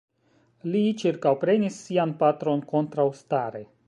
Li 0.75 0.79
ĉirkaŭprenis 1.01 1.77
sian 1.89 2.15
patron 2.23 2.65
kontraŭstare. 2.73 3.63